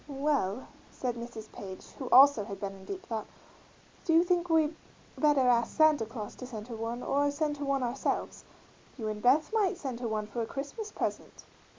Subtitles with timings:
[0.07, 1.51] "Well," said Mrs.
[1.51, 3.27] Page, who also had been in deep thought,
[4.03, 4.75] "do you think we
[5.15, 8.43] better ask Santa Claus to send her one, or send her one ourselves?
[8.97, 11.45] You and Beth might send her one for a Christmas present."